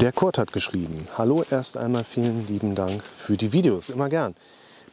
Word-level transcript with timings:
Der 0.00 0.12
Kurt 0.12 0.38
hat 0.38 0.52
geschrieben, 0.52 1.08
hallo 1.18 1.44
erst 1.50 1.76
einmal 1.76 2.04
vielen 2.04 2.46
lieben 2.46 2.76
Dank 2.76 3.02
für 3.02 3.36
die 3.36 3.52
Videos, 3.52 3.90
immer 3.90 4.08
gern. 4.08 4.36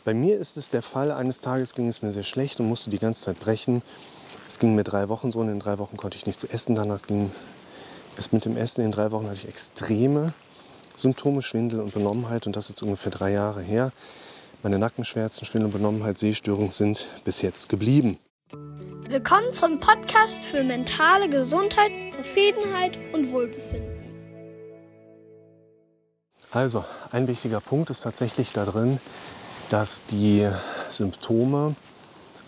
Bei 0.03 0.15
mir 0.15 0.35
ist 0.35 0.57
es 0.57 0.71
der 0.71 0.81
Fall, 0.81 1.11
eines 1.11 1.41
Tages 1.41 1.75
ging 1.75 1.87
es 1.87 2.01
mir 2.01 2.11
sehr 2.11 2.23
schlecht 2.23 2.59
und 2.59 2.67
musste 2.67 2.89
die 2.89 2.97
ganze 2.97 3.21
Zeit 3.21 3.39
brechen. 3.39 3.83
Es 4.47 4.57
ging 4.57 4.73
mir 4.73 4.83
drei 4.83 5.07
Wochen 5.07 5.31
so 5.31 5.41
und 5.41 5.49
in 5.49 5.59
drei 5.59 5.77
Wochen 5.77 5.95
konnte 5.95 6.17
ich 6.17 6.25
nichts 6.25 6.43
essen. 6.43 6.73
Danach 6.73 7.03
ging 7.03 7.29
es 8.17 8.31
mit 8.31 8.45
dem 8.45 8.57
Essen. 8.57 8.83
In 8.83 8.91
drei 8.91 9.11
Wochen 9.11 9.27
hatte 9.27 9.37
ich 9.37 9.47
extreme 9.47 10.33
Symptome, 10.95 11.43
Schwindel 11.43 11.81
und 11.81 11.93
Benommenheit 11.93 12.47
und 12.47 12.55
das 12.55 12.71
ist 12.71 12.81
ungefähr 12.81 13.11
drei 13.11 13.31
Jahre 13.31 13.61
her. 13.61 13.91
Meine 14.63 14.79
Nackenschmerzen, 14.79 15.45
Schwindel 15.45 15.67
und 15.67 15.73
Benommenheit, 15.73 16.17
Sehstörung 16.17 16.71
sind 16.71 17.07
bis 17.23 17.43
jetzt 17.43 17.69
geblieben. 17.69 18.17
Willkommen 19.07 19.51
zum 19.51 19.79
Podcast 19.79 20.43
für 20.43 20.63
mentale 20.63 21.29
Gesundheit, 21.29 21.91
Zufriedenheit 22.11 22.97
und 23.13 23.31
Wohlbefinden. 23.31 23.94
Also, 26.55 26.85
ein 27.11 27.27
wichtiger 27.27 27.59
Punkt 27.59 27.89
ist 27.89 27.99
tatsächlich 27.99 28.53
da 28.53 28.63
drin, 28.63 29.01
dass 29.69 30.05
die 30.05 30.49
Symptome 30.89 31.75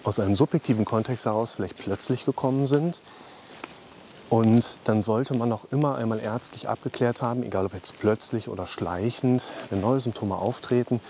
aus 0.05 0.17
einem 0.21 0.37
subjektiven 0.37 0.85
Kontext 0.85 1.25
heraus 1.25 1.55
vielleicht 1.55 1.75
plötzlich 1.75 2.23
gekommen 2.23 2.67
sind. 2.67 3.01
Und 4.29 4.79
dann 4.85 5.01
sollte 5.01 5.33
man 5.33 5.51
auch 5.51 5.65
immer 5.71 5.95
einmal 5.95 6.21
ärztlich 6.21 6.69
abgeklärt 6.69 7.21
haben, 7.21 7.43
egal 7.43 7.65
ob 7.65 7.73
jetzt 7.73 7.99
plötzlich 7.99 8.47
oder 8.47 8.65
schleichend, 8.65 9.43
wenn 9.69 9.81
neue 9.81 9.99
Symptome 9.99 10.37
auftreten, 10.37 11.01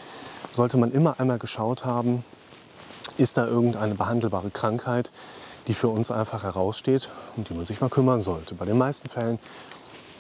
sollte 0.52 0.78
man 0.78 0.92
immer 0.92 1.20
einmal 1.20 1.38
geschaut 1.38 1.86
haben, 1.86 2.26
ist 3.20 3.38
da 3.38 3.46
irgendeine 3.46 3.94
behandelbare 3.94 4.50
Krankheit, 4.50 5.12
die 5.68 5.76
für 5.76 5.90
uns 5.90 6.10
einfach 6.10 6.42
heraussteht 6.42 7.12
und 7.36 7.48
die 7.50 7.54
man 7.54 7.64
sich 7.64 7.80
mal 7.80 7.92
kümmern 7.92 8.22
sollte. 8.22 8.56
Bei 8.56 8.66
den 8.66 8.80
meisten 8.80 9.08
Fällen 9.08 9.38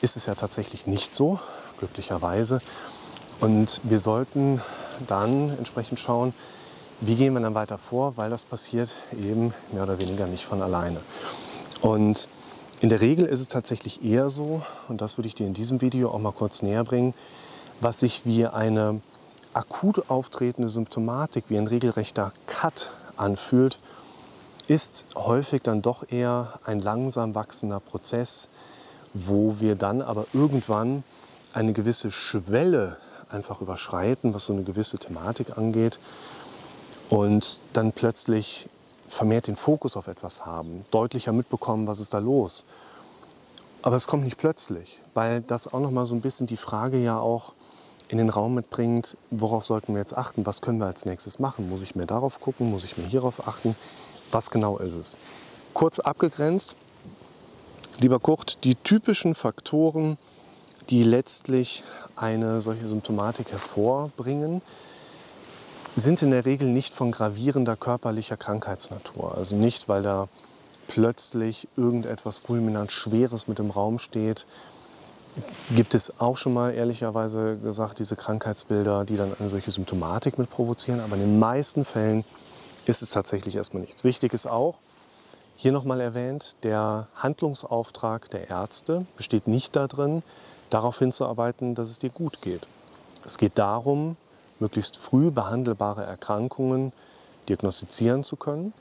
ist 0.01 0.15
es 0.15 0.25
ja 0.25 0.35
tatsächlich 0.35 0.87
nicht 0.87 1.13
so 1.13 1.39
glücklicherweise. 1.79 2.59
Und 3.39 3.81
wir 3.84 3.99
sollten 3.99 4.62
dann 5.05 5.55
entsprechend 5.57 5.99
schauen, 5.99 6.34
wie 7.01 7.15
gehen 7.15 7.34
wir 7.34 7.41
dann 7.41 7.55
weiter 7.55 7.77
vor, 7.77 8.17
weil 8.17 8.29
das 8.29 8.45
passiert 8.45 8.89
eben 9.12 9.54
mehr 9.71 9.84
oder 9.84 9.99
weniger 9.99 10.26
nicht 10.26 10.45
von 10.45 10.62
alleine. 10.62 10.99
Und 11.81 12.27
in 12.79 12.89
der 12.89 13.01
Regel 13.01 13.26
ist 13.26 13.39
es 13.39 13.48
tatsächlich 13.48 14.04
eher 14.04 14.29
so, 14.29 14.62
und 14.87 15.01
das 15.01 15.17
würde 15.17 15.27
ich 15.27 15.35
dir 15.35 15.45
in 15.45 15.54
diesem 15.54 15.81
Video 15.81 16.11
auch 16.11 16.20
mal 16.20 16.32
kurz 16.32 16.61
näher 16.61 16.84
bringen, 16.84 17.13
was 17.79 17.99
sich 17.99 18.26
wie 18.26 18.48
eine 18.48 19.01
akut 19.54 20.09
auftretende 20.09 20.70
Symptomatik, 20.70 21.45
wie 21.49 21.57
ein 21.57 21.67
regelrechter 21.67 22.32
Cut 22.48 22.91
anfühlt, 23.15 23.79
ist 24.67 25.05
häufig 25.15 25.61
dann 25.63 25.82
doch 25.82 26.11
eher 26.11 26.59
ein 26.65 26.79
langsam 26.79 27.35
wachsender 27.35 27.79
Prozess, 27.79 28.49
wo 29.13 29.55
wir 29.60 29.76
dann 29.76 30.02
aber 30.02 30.26
irgendwann 30.34 31.04
eine 31.54 31.74
gewisse 31.74 32.12
Schwelle 32.12 32.98
einfach 33.30 33.62
überschreiten, 33.62 34.34
was 34.34 34.46
so 34.46 34.54
eine 34.54 34.63
gewisse 34.63 34.98
Thematik 34.98 35.58
angeht 35.58 36.00
und 37.10 37.62
dann 37.74 37.91
plötzlich 37.91 38.70
vermehrt 39.08 39.48
den 39.48 39.55
Fokus 39.55 39.96
auf 39.96 40.08
etwas 40.08 40.46
haben, 40.46 40.85
deutlicher 40.91 41.32
mitbekommen, 41.32 41.88
was 41.88 42.00
ist 42.00 42.13
da 42.13 42.20
los. 42.20 42.66
Aber 43.82 43.96
es 43.96 44.08
kommt 44.08 44.24
nicht 44.24 44.38
plötzlich, 44.38 45.00
weil 45.13 45.41
das 45.41 45.72
auch 45.72 45.80
noch 45.80 45.91
mal 45.91 46.05
so 46.05 46.16
ein 46.16 46.22
bisschen 46.22 46.48
die 46.48 46.58
Frage 46.58 46.98
ja 46.98 47.20
auch 47.20 47.54
in 48.10 48.18
den 48.18 48.30
Raum 48.30 48.55
mitbringt, 48.55 49.18
worauf 49.32 49.66
sollten 49.66 49.94
wir 49.94 50.00
jetzt 50.00 50.18
achten, 50.18 50.46
was 50.46 50.62
können 50.62 50.80
wir 50.80 50.85
als 50.85 51.05
nächstes 51.05 51.40
machen? 51.40 51.70
Muss 51.70 51.82
ich 51.82 51.96
mir 51.96 52.05
darauf 52.05 52.40
gucken, 52.40 52.70
muss 52.70 52.84
ich 52.84 52.98
mir 52.98 53.05
hierauf 53.05 53.48
achten? 53.48 53.76
Was 54.32 54.50
genau 54.52 54.78
ist 54.78 54.96
es? 54.96 55.18
Kurz 55.74 56.00
abgegrenzt, 56.00 56.76
lieber 57.99 58.20
Kurt, 58.20 58.63
die 58.63 58.76
typischen 58.76 59.35
Faktoren, 59.35 60.18
die 60.90 61.04
letztlich 61.04 61.84
eine 62.16 62.62
solche 62.62 62.88
Symptomatik 62.88 63.52
hervorbringen, 63.52 64.62
sind 65.96 66.22
in 66.22 66.31
der 66.31 66.46
Regel 66.46 66.68
nicht 66.68 66.94
von 66.94 67.12
gravierender 67.12 67.75
körperlicher 67.75 68.38
Krankheitsnatur. 68.38 69.35
Also 69.35 69.56
nicht, 69.56 69.89
weil 69.89 70.03
da 70.03 70.28
plötzlich 70.88 71.67
irgendetwas 71.75 72.38
fulminant 72.38 72.91
Schweres 72.91 73.47
mit 73.47 73.59
im 73.59 73.72
Raum 73.72 74.00
steht. 74.00 74.45
Gibt 75.75 75.94
es 75.95 76.19
auch 76.19 76.38
schon 76.38 76.53
mal 76.53 76.73
ehrlicherweise 76.73 77.57
gesagt 77.57 78.00
diese 78.00 78.16
Krankheitsbilder, 78.16 79.06
die 79.06 79.17
dann 79.17 79.34
eine 79.40 79.50
solche 79.50 79.72
Symptomatik 79.72 80.38
mit 80.38 80.50
provozieren. 80.50 81.00
Aber 81.00 81.16
in 81.16 81.22
den 81.22 81.40
meisten 81.40 81.84
Fällen 81.84 82.23
ist 82.85 83.01
es 83.01 83.11
tatsächlich 83.11 83.56
erstmal 83.56 83.81
nichts. 83.81 84.03
Wichtig 84.03 84.34
ist 84.34 84.47
auch, 84.47 84.78
hier 85.57 85.72
nochmal 85.72 86.00
erwähnt, 86.00 86.56
der 86.62 87.07
Handlungsauftrag 87.16 88.29
der 88.29 88.47
Ärzte 88.47 89.07
besteht 89.18 89.47
nicht 89.47 89.75
darin, 89.75 90.22
darauf 90.69 91.00
hinzuarbeiten, 91.00 91.73
dass 91.73 91.90
es 91.90 91.97
dir 91.97 92.12
gut 92.12 92.44
geht. 92.44 92.68
Es 93.25 93.40
geht 93.40 93.57
darum, 93.57 94.17
möglichst 94.59 94.97
früh 94.97 95.31
behandelbare 95.31 96.06
Erkrankungen 96.06 96.94
diagnostizieren 97.50 98.23
zu 98.23 98.35
können 98.35 98.72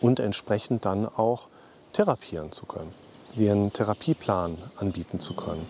und 0.00 0.20
entsprechend 0.20 0.84
dann 0.84 1.06
auch 1.06 1.48
therapieren 1.92 2.52
zu 2.52 2.66
können, 2.66 2.94
dir 3.34 3.50
einen 3.50 3.72
Therapieplan 3.72 4.58
anbieten 4.76 5.18
zu 5.18 5.34
können. 5.34 5.66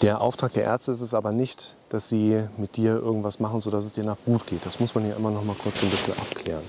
Der 0.00 0.20
Auftrag 0.20 0.52
der 0.52 0.64
Ärzte 0.64 0.90
ist 0.90 1.00
es 1.00 1.14
aber 1.14 1.30
nicht, 1.30 1.76
dass 1.90 2.08
sie 2.08 2.42
mit 2.56 2.76
dir 2.76 2.94
irgendwas 2.96 3.38
machen, 3.38 3.60
sodass 3.60 3.84
es 3.84 3.92
dir 3.92 4.02
nach 4.02 4.16
gut 4.24 4.48
geht. 4.48 4.66
Das 4.66 4.80
muss 4.80 4.96
man 4.96 5.08
ja 5.08 5.14
immer 5.14 5.30
noch 5.30 5.44
mal 5.44 5.54
kurz 5.54 5.80
ein 5.84 5.90
bisschen 5.90 6.14
abklären. 6.14 6.64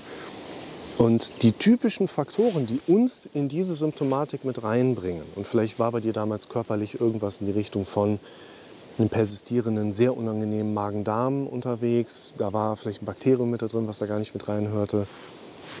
Und 0.96 1.42
die 1.42 1.52
typischen 1.52 2.06
Faktoren, 2.06 2.66
die 2.66 2.80
uns 2.86 3.28
in 3.34 3.48
diese 3.48 3.74
Symptomatik 3.74 4.44
mit 4.44 4.62
reinbringen, 4.62 5.24
und 5.34 5.46
vielleicht 5.46 5.78
war 5.78 5.90
bei 5.90 6.00
dir 6.00 6.12
damals 6.12 6.48
körperlich 6.48 7.00
irgendwas 7.00 7.40
in 7.40 7.46
die 7.46 7.52
Richtung 7.52 7.84
von 7.84 8.20
einem 8.96 9.08
persistierenden, 9.08 9.92
sehr 9.92 10.16
unangenehmen 10.16 10.72
Magen-Darm 10.72 11.48
unterwegs, 11.48 12.36
da 12.38 12.52
war 12.52 12.76
vielleicht 12.76 13.02
ein 13.02 13.06
Bakterium 13.06 13.50
mit 13.50 13.62
da 13.62 13.66
drin, 13.66 13.88
was 13.88 13.98
da 13.98 14.06
gar 14.06 14.20
nicht 14.20 14.34
mit 14.34 14.46
reinhörte. 14.48 15.08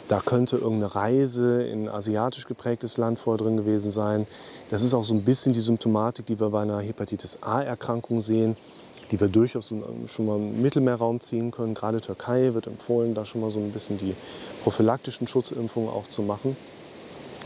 Da 0.08 0.20
könnte 0.20 0.56
irgendeine 0.56 0.94
Reise 0.94 1.62
in 1.62 1.84
ein 1.84 1.94
asiatisch 1.94 2.46
geprägtes 2.46 2.96
Land 2.96 3.20
vorher 3.20 3.44
drin 3.44 3.56
gewesen 3.56 3.92
sein. 3.92 4.26
Das 4.70 4.82
ist 4.82 4.94
auch 4.94 5.04
so 5.04 5.14
ein 5.14 5.24
bisschen 5.24 5.52
die 5.52 5.60
Symptomatik, 5.60 6.26
die 6.26 6.40
wir 6.40 6.50
bei 6.50 6.62
einer 6.62 6.80
Hepatitis 6.80 7.38
A-Erkrankung 7.42 8.20
sehen 8.20 8.56
die 9.10 9.20
wir 9.20 9.28
durchaus 9.28 9.74
schon 10.06 10.26
mal 10.26 10.36
im 10.36 10.62
Mittelmeerraum 10.62 11.20
ziehen 11.20 11.50
können. 11.50 11.74
Gerade 11.74 12.00
Türkei 12.00 12.54
wird 12.54 12.66
empfohlen, 12.66 13.14
da 13.14 13.24
schon 13.24 13.40
mal 13.40 13.50
so 13.50 13.58
ein 13.58 13.70
bisschen 13.70 13.98
die 13.98 14.14
prophylaktischen 14.62 15.26
Schutzimpfungen 15.26 15.90
auch 15.90 16.08
zu 16.08 16.22
machen. 16.22 16.56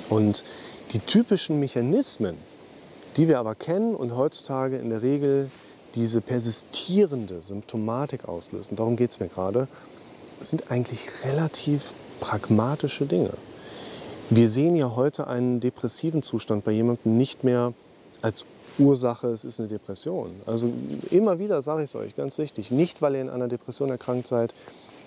Und 0.08 0.44
die 0.92 1.00
typischen 1.00 1.60
Mechanismen, 1.60 2.36
die 3.16 3.28
wir 3.28 3.38
aber 3.38 3.54
kennen 3.54 3.94
und 3.94 4.16
heutzutage 4.16 4.78
in 4.78 4.90
der 4.90 5.02
Regel 5.02 5.50
diese 5.94 6.20
persistierende 6.20 7.42
Symptomatik 7.42 8.28
auslösen, 8.28 8.76
darum 8.76 8.96
geht 8.96 9.10
es 9.10 9.20
mir 9.20 9.28
gerade, 9.28 9.68
sind 10.40 10.70
eigentlich 10.70 11.08
relativ 11.24 11.92
pragmatische 12.20 13.06
Dinge. 13.06 13.32
Wir 14.30 14.48
sehen 14.48 14.76
ja 14.76 14.94
heute 14.94 15.26
einen 15.26 15.60
depressiven 15.60 16.22
Zustand 16.22 16.64
bei 16.64 16.72
jemandem 16.72 17.16
nicht 17.16 17.44
mehr 17.44 17.72
als 18.20 18.44
Ursache, 18.78 19.28
es 19.28 19.44
ist 19.44 19.60
eine 19.60 19.68
Depression. 19.68 20.30
Also 20.46 20.72
immer 21.10 21.38
wieder 21.38 21.60
sage 21.62 21.82
ich 21.82 21.90
es 21.90 21.94
euch, 21.94 22.16
ganz 22.16 22.38
wichtig, 22.38 22.70
nicht 22.70 23.02
weil 23.02 23.14
ihr 23.14 23.20
in 23.20 23.30
einer 23.30 23.48
Depression 23.48 23.90
erkrankt 23.90 24.26
seid, 24.26 24.54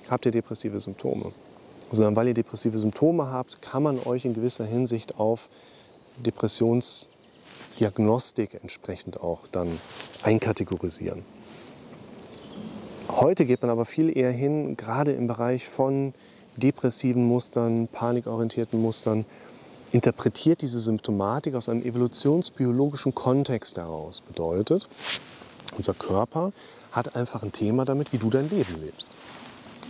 habt 0.09 0.25
ihr 0.25 0.31
depressive 0.31 0.79
Symptome. 0.79 1.31
Sondern 1.91 2.15
weil 2.15 2.27
ihr 2.27 2.33
depressive 2.33 2.77
Symptome 2.77 3.31
habt, 3.31 3.61
kann 3.61 3.83
man 3.83 3.99
euch 4.05 4.23
in 4.25 4.33
gewisser 4.33 4.65
Hinsicht 4.65 5.19
auf 5.19 5.49
Depressionsdiagnostik 6.17 8.59
entsprechend 8.61 9.21
auch 9.21 9.47
dann 9.47 9.79
einkategorisieren. 10.23 11.23
Heute 13.09 13.45
geht 13.45 13.61
man 13.61 13.71
aber 13.71 13.85
viel 13.85 14.15
eher 14.15 14.31
hin, 14.31 14.77
gerade 14.77 15.11
im 15.11 15.27
Bereich 15.27 15.67
von 15.67 16.13
depressiven 16.55 17.25
Mustern, 17.25 17.89
panikorientierten 17.89 18.81
Mustern, 18.81 19.25
interpretiert 19.91 20.61
diese 20.61 20.79
Symptomatik 20.79 21.55
aus 21.55 21.69
einem 21.69 21.83
evolutionsbiologischen 21.83 23.13
Kontext 23.13 23.77
heraus. 23.77 24.21
Bedeutet, 24.21 24.87
unser 25.77 25.93
Körper 25.93 26.53
hat 26.91 27.15
einfach 27.15 27.43
ein 27.43 27.51
Thema 27.51 27.85
damit, 27.85 28.13
wie 28.13 28.17
du 28.17 28.29
dein 28.29 28.49
Leben 28.49 28.81
lebst. 28.81 29.11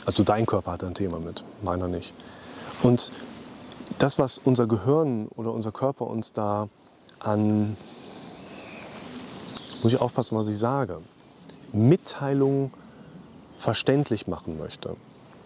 Also 0.06 0.24
dein 0.24 0.46
Körper 0.46 0.74
hat 0.74 0.84
ein 0.84 0.96
Thema 0.96 1.20
mit, 1.20 1.44
meiner 1.62 1.88
nicht. 1.88 2.14
Und 2.82 3.12
das, 4.00 4.18
was 4.18 4.40
unser 4.40 4.68
Gehirn 4.68 5.28
oder 5.36 5.52
unser 5.52 5.72
Körper 5.72 6.08
uns 6.08 6.34
da 6.34 6.68
an, 7.20 7.78
muss 9.84 9.94
ich 9.94 10.02
aufpassen, 10.02 10.38
was 10.38 10.48
ich 10.48 10.58
sage, 10.58 11.00
Mitteilungen 11.72 12.74
verständlich 13.58 14.28
machen 14.28 14.58
möchte. 14.58 14.96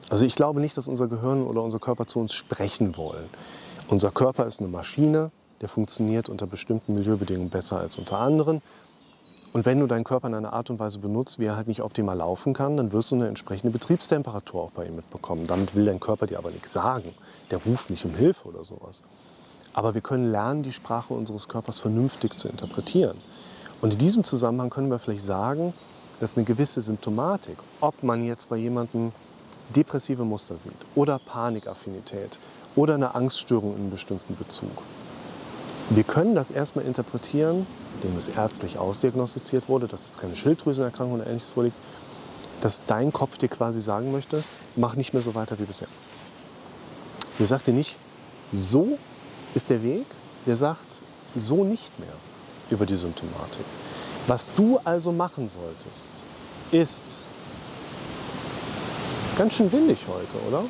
Also 0.10 0.26
ich 0.26 0.36
glaube 0.36 0.62
nicht, 0.62 0.78
dass 0.78 0.88
unser 0.88 1.08
Gehirn 1.08 1.44
oder 1.44 1.62
unser 1.64 1.80
Körper 1.80 2.06
zu 2.06 2.20
uns 2.20 2.34
sprechen 2.34 2.96
wollen. 2.96 3.28
Unser 3.88 4.10
Körper 4.10 4.48
ist 4.48 4.62
eine 4.62 4.70
Maschine, 4.70 5.30
der 5.62 5.70
funktioniert 5.70 6.28
unter 6.28 6.48
bestimmten 6.48 6.96
Milieubedingungen 6.96 7.52
besser 7.52 7.78
als 7.78 7.98
unter 8.00 8.18
anderen. 8.18 8.64
Und 9.54 9.68
wenn 9.68 9.80
du 9.80 9.86
deinen 9.86 10.04
Körper 10.04 10.28
in 10.28 10.34
einer 10.34 10.54
Art 10.54 10.72
und 10.72 10.80
Weise 10.80 10.98
benutzt, 10.98 11.38
wie 11.38 11.46
er 11.46 11.56
halt 11.56 11.68
nicht 11.68 11.84
optimal 11.84 12.18
laufen 12.18 12.54
kann, 12.54 12.78
dann 12.78 12.92
wirst 12.92 13.12
du 13.12 13.16
eine 13.16 13.28
entsprechende 13.28 13.72
Betriebstemperatur 13.72 14.64
auch 14.64 14.72
bei 14.72 14.88
ihm 14.88 14.96
mitbekommen. 14.96 15.46
Damit 15.46 15.76
will 15.76 15.86
dein 15.86 16.00
Körper 16.00 16.26
dir 16.26 16.40
aber 16.40 16.50
nichts 16.50 16.74
sagen. 16.74 17.14
Der 17.52 17.60
ruft 17.60 17.92
nicht 17.92 18.04
um 18.06 18.16
Hilfe 18.16 18.48
oder 18.48 18.64
sowas. 18.64 19.04
Aber 19.74 19.94
wir 19.94 20.02
können 20.02 20.32
lernen, 20.32 20.64
die 20.64 20.74
Sprache 20.74 21.14
unseres 21.14 21.48
Körpers 21.48 21.80
vernünftig 21.80 22.36
zu 22.36 22.48
interpretieren. 22.48 23.18
Und 23.82 23.94
in 23.94 24.00
diesem 24.00 24.24
Zusammenhang 24.24 24.72
können 24.72 24.90
wir 24.90 24.98
vielleicht 24.98 25.24
sagen, 25.24 25.76
dass 26.20 26.38
eine 26.38 26.46
gewisse 26.46 26.82
Symptomatik, 26.82 27.58
ob 27.82 28.02
man 28.02 28.26
jetzt 28.26 28.50
bei 28.50 28.58
jemandem 28.58 29.12
depressive 29.76 30.26
Muster 30.26 30.58
sieht 30.58 30.74
oder 30.96 31.20
Panikaffinität 31.20 32.40
oder 32.76 32.96
eine 32.96 33.16
Angststörung 33.16 33.74
in 33.76 33.82
einem 33.82 33.92
bestimmten 33.92 34.36
Bezug. 34.36 34.72
Wir 35.90 36.04
können 36.04 36.36
das 36.36 36.52
erstmal 36.52 36.86
interpretieren, 36.86 37.68
indem 38.02 38.18
es 38.18 38.28
ärztlich 38.28 38.80
ausdiagnostiziert 38.80 39.70
wurde, 39.70 39.88
dass 39.88 40.06
jetzt 40.06 40.20
keine 40.20 40.36
Schilddrüsenerkrankung 40.36 41.20
oder 41.20 41.28
ähnliches 41.28 41.52
vorliegt, 41.52 41.76
dass 42.62 42.86
dein 42.86 43.14
Kopf 43.14 43.38
dir 43.38 43.50
quasi 43.50 43.80
sagen 43.82 44.12
möchte, 44.12 44.44
mach 44.76 44.96
nicht 44.96 45.14
mehr 45.14 45.22
so 45.22 45.36
weiter 45.36 45.60
wie 45.60 45.66
bisher. 45.66 45.88
Der 47.38 47.46
sagt 47.46 47.68
dir 47.68 47.74
nicht, 47.74 47.98
so 48.52 48.98
ist 49.54 49.70
der 49.70 49.84
Weg, 49.84 50.06
der 50.46 50.56
sagt, 50.56 50.98
so 51.36 51.64
nicht 51.64 52.00
mehr 52.00 52.14
über 52.70 52.86
die 52.86 52.96
Symptomatik. 52.96 53.66
Was 54.28 54.54
du 54.54 54.80
also 54.84 55.12
machen 55.12 55.48
solltest, 55.48 56.24
ist 56.72 57.28
ganz 59.38 59.54
schön 59.54 59.72
windig 59.72 60.00
heute, 60.08 60.48
oder? 60.48 60.64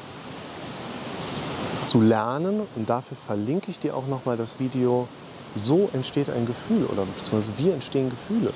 Zu 1.85 2.01
lernen 2.01 2.61
und 2.75 2.89
dafür 2.89 3.15
verlinke 3.15 3.69
ich 3.69 3.77
dir 3.77 3.95
auch 3.95 4.07
nochmal 4.07 4.37
das 4.37 4.59
Video 4.59 5.07
So 5.55 5.87
entsteht 5.93 6.31
ein 6.31 6.47
Gefühl 6.47 6.83
oder 6.85 7.05
beziehungsweise 7.05 7.51
wie 7.57 7.69
entstehen 7.69 8.09
Gefühle. 8.09 8.51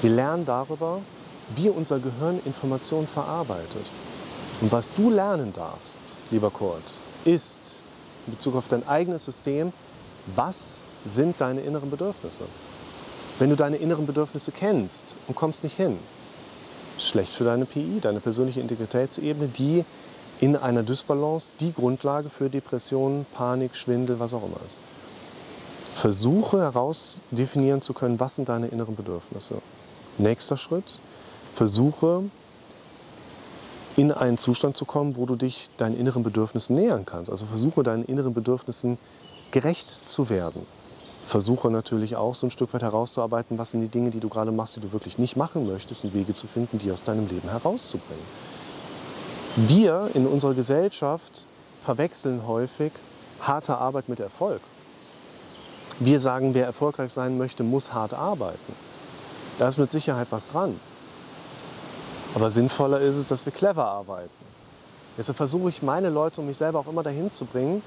Wir 0.00 0.10
lernen 0.10 0.44
darüber, 0.44 1.00
wie 1.54 1.68
unser 1.68 2.00
Gehirn 2.00 2.40
Informationen 2.44 3.06
verarbeitet. 3.06 3.86
Und 4.60 4.72
was 4.72 4.92
du 4.92 5.10
lernen 5.10 5.52
darfst, 5.52 6.16
lieber 6.32 6.50
Kurt, 6.50 6.96
ist 7.24 7.84
in 8.26 8.34
Bezug 8.34 8.56
auf 8.56 8.66
dein 8.66 8.86
eigenes 8.88 9.24
System, 9.24 9.72
was 10.34 10.82
sind 11.04 11.40
deine 11.40 11.60
inneren 11.60 11.88
Bedürfnisse? 11.88 12.44
Wenn 13.38 13.50
du 13.50 13.56
deine 13.56 13.76
inneren 13.76 14.06
Bedürfnisse 14.06 14.50
kennst 14.50 15.16
und 15.28 15.36
kommst 15.36 15.62
nicht 15.62 15.76
hin, 15.76 15.98
schlecht 16.98 17.32
für 17.32 17.44
deine 17.44 17.64
PI, 17.64 18.00
deine 18.02 18.18
persönliche 18.18 18.60
Integritätsebene, 18.60 19.46
die 19.46 19.84
in 20.42 20.56
einer 20.56 20.82
Dysbalance 20.82 21.52
die 21.60 21.72
Grundlage 21.72 22.28
für 22.28 22.50
Depressionen, 22.50 23.26
Panik, 23.32 23.76
Schwindel, 23.76 24.18
was 24.18 24.34
auch 24.34 24.42
immer 24.42 24.58
ist. 24.66 24.80
Versuche 25.94 26.58
herausdefinieren 26.58 27.80
zu 27.80 27.94
können, 27.94 28.18
was 28.18 28.34
sind 28.34 28.48
deine 28.48 28.66
inneren 28.66 28.96
Bedürfnisse. 28.96 29.58
Nächster 30.18 30.56
Schritt, 30.56 30.98
versuche 31.54 32.24
in 33.94 34.10
einen 34.10 34.36
Zustand 34.36 34.76
zu 34.76 34.84
kommen, 34.84 35.14
wo 35.14 35.26
du 35.26 35.36
dich 35.36 35.70
deinen 35.76 35.96
inneren 35.96 36.24
Bedürfnissen 36.24 36.74
nähern 36.74 37.06
kannst. 37.06 37.30
Also 37.30 37.46
versuche 37.46 37.84
deinen 37.84 38.04
inneren 38.04 38.34
Bedürfnissen 38.34 38.98
gerecht 39.52 40.00
zu 40.06 40.28
werden. 40.28 40.66
Versuche 41.24 41.70
natürlich 41.70 42.16
auch 42.16 42.34
so 42.34 42.48
ein 42.48 42.50
Stück 42.50 42.74
weit 42.74 42.82
herauszuarbeiten, 42.82 43.58
was 43.58 43.70
sind 43.70 43.82
die 43.82 43.88
Dinge, 43.88 44.10
die 44.10 44.18
du 44.18 44.28
gerade 44.28 44.50
machst, 44.50 44.74
die 44.74 44.80
du 44.80 44.90
wirklich 44.90 45.18
nicht 45.18 45.36
machen 45.36 45.68
möchtest 45.68 46.02
und 46.02 46.14
Wege 46.14 46.34
zu 46.34 46.48
finden, 46.48 46.78
die 46.78 46.90
aus 46.90 47.04
deinem 47.04 47.28
Leben 47.28 47.48
herauszubringen. 47.48 48.24
Wir 49.54 50.08
in 50.14 50.26
unserer 50.26 50.54
Gesellschaft 50.54 51.46
verwechseln 51.82 52.46
häufig 52.46 52.90
harte 53.42 53.76
Arbeit 53.76 54.08
mit 54.08 54.18
Erfolg. 54.18 54.62
Wir 55.98 56.20
sagen, 56.20 56.54
wer 56.54 56.64
erfolgreich 56.64 57.12
sein 57.12 57.36
möchte, 57.36 57.62
muss 57.62 57.92
hart 57.92 58.14
arbeiten. 58.14 58.74
Da 59.58 59.68
ist 59.68 59.76
mit 59.76 59.90
Sicherheit 59.90 60.28
was 60.30 60.52
dran. 60.52 60.80
Aber 62.34 62.50
sinnvoller 62.50 63.00
ist 63.00 63.16
es, 63.16 63.28
dass 63.28 63.44
wir 63.44 63.52
clever 63.52 63.84
arbeiten. 63.84 64.30
Deshalb 65.18 65.36
versuche 65.36 65.68
ich 65.68 65.82
meine 65.82 66.08
Leute 66.08 66.40
und 66.40 66.46
mich 66.46 66.56
selber 66.56 66.78
auch 66.78 66.88
immer 66.88 67.02
dahin 67.02 67.28
zu 67.28 67.44
bringen, 67.44 67.82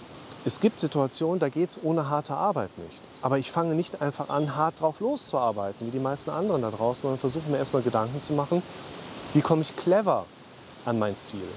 es 0.46 0.60
gibt 0.60 0.80
Situationen, 0.80 1.40
da 1.40 1.50
geht 1.50 1.72
es 1.72 1.80
ohne 1.84 2.08
harte 2.08 2.36
Arbeit 2.36 2.78
nicht. 2.78 3.02
Aber 3.24 3.40
ich 3.40 3.52
fange 3.52 3.74
nicht 3.74 4.04
einfach 4.04 4.30
an, 4.30 4.56
hart 4.56 4.82
drauf 4.82 5.00
loszuarbeiten, 5.00 5.88
wie 5.88 5.92
die 5.92 5.98
meisten 5.98 6.30
anderen 6.30 6.62
da 6.62 6.70
draußen, 6.70 7.02
sondern 7.02 7.20
versuche 7.20 7.50
mir 7.50 7.58
erstmal 7.58 7.82
Gedanken 7.82 8.22
zu 8.22 8.34
machen, 8.34 8.62
wie 9.34 9.42
komme 9.42 9.64
ich 9.64 9.76
clever 9.76 10.28
an 10.86 11.00
mein 11.00 11.18
Ziel. 11.18 11.48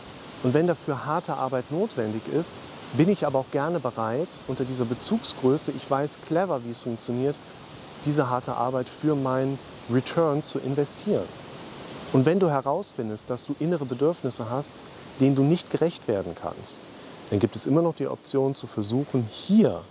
Und 0.43 0.55
wenn 0.55 0.67
dafür 0.67 1.05
harte 1.05 1.35
Arbeit 1.35 1.71
notwendig 1.71 2.23
ist, 2.33 2.59
bin 2.95 3.09
ich 3.09 3.27
aber 3.27 3.41
auch 3.41 3.51
gerne 3.51 3.81
bereit, 3.81 4.41
unter 4.47 4.65
dieser 4.65 4.85
Bezugsgröße, 4.85 5.73
ich 5.73 5.91
weiß 5.91 6.21
clever, 6.23 6.65
wie 6.65 6.71
es 6.71 6.83
funktioniert, 6.83 7.37
diese 8.05 8.31
harte 8.31 8.55
Arbeit 8.55 8.89
für 8.89 9.15
meinen 9.15 9.59
Return 9.91 10.43
zu 10.43 10.59
investieren. 10.59 11.27
Und 12.13 12.25
wenn 12.25 12.39
du 12.39 12.49
herausfindest, 12.49 13.29
dass 13.29 13.45
du 13.45 13.55
innere 13.59 13.85
Bedürfnisse 13.85 14.49
hast, 14.49 14.83
denen 15.21 15.37
du 15.37 15.43
nicht 15.43 15.71
gerecht 15.71 16.09
werden 16.09 16.35
kannst, 16.41 16.89
dann 17.31 17.39
gibt 17.39 17.57
es 17.57 17.67
immer 17.67 17.83
noch 17.83 17.95
die 17.95 18.09
Option 18.09 18.55
zu 18.55 18.67
versuchen, 18.67 19.29
hier 19.31 19.83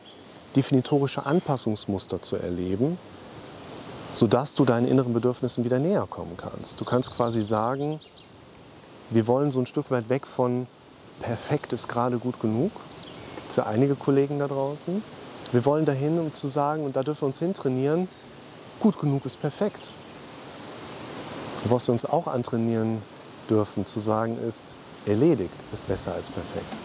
definitorische 0.56 1.26
Anpassungsmuster 1.26 2.22
zu 2.22 2.38
erleben, 2.38 2.98
sodass 4.14 4.56
du 4.56 4.66
deinen 4.66 4.88
inneren 4.88 5.14
Bedürfnissen 5.14 5.64
wieder 5.64 5.78
näher 5.78 6.08
kommen 6.10 6.36
kannst. 6.38 6.82
Du 6.82 6.86
kannst 6.86 7.16
quasi 7.16 7.44
sagen, 7.44 8.00
wir 9.10 9.28
wollen 9.28 9.52
so 9.52 9.60
ein 9.60 9.66
Stück 9.66 9.92
weit 9.92 10.10
weg 10.10 10.28
von 10.28 10.68
perfekt 11.20 11.74
ist 11.74 11.88
gerade 11.88 12.20
gut 12.20 12.40
genug. 12.40 12.72
Gibt 13.36 13.50
es 13.50 13.56
ja 13.56 13.66
einige 13.66 13.96
Kollegen 13.96 14.40
da 14.40 14.48
draußen. 14.48 15.02
Wir 15.52 15.66
wollen 15.66 15.86
dahin, 15.86 16.20
um 16.20 16.34
zu 16.34 16.48
sagen, 16.48 16.84
und 16.84 16.96
da 16.96 17.04
dürfen 17.04 17.22
wir 17.22 17.28
uns 17.28 17.40
hintrainieren, 17.40 18.10
gut 18.80 19.00
genug 19.00 19.26
ist 19.26 19.40
perfekt. 19.40 19.94
Was 21.64 21.88
wir 21.88 21.94
uns 21.94 22.06
auch 22.06 22.28
antrainieren 22.28 23.02
dürfen, 23.50 23.86
zu 23.86 24.00
sagen 24.00 24.38
ist, 24.46 24.76
erledigt 25.06 25.54
ist 25.72 25.88
besser 25.88 26.14
als 26.14 26.30
perfekt. 26.30 26.78